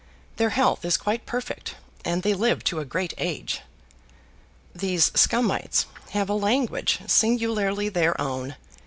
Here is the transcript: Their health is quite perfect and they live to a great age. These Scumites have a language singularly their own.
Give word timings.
Their 0.37 0.49
health 0.49 0.83
is 0.83 0.97
quite 0.97 1.27
perfect 1.27 1.75
and 2.03 2.23
they 2.23 2.33
live 2.33 2.63
to 2.63 2.79
a 2.79 2.85
great 2.85 3.13
age. 3.19 3.61
These 4.73 5.11
Scumites 5.13 5.85
have 6.09 6.27
a 6.27 6.33
language 6.33 7.01
singularly 7.05 7.87
their 7.87 8.19
own. 8.19 8.55